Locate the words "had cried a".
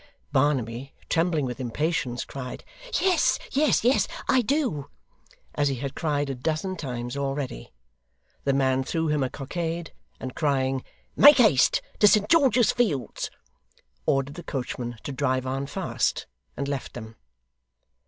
5.75-6.33